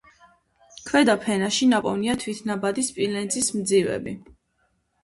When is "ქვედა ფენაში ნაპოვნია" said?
0.87-2.17